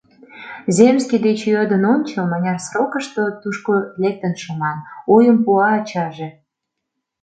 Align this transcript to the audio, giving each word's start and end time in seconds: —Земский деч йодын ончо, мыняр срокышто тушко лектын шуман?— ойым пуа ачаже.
—Земский 0.75 1.19
деч 1.27 1.39
йодын 1.53 1.83
ончо, 1.93 2.19
мыняр 2.31 2.59
срокышто 2.67 3.23
тушко 3.41 3.73
лектын 4.01 4.33
шуман?— 4.41 4.77
ойым 5.15 5.37
пуа 5.45 5.67
ачаже. 5.79 6.29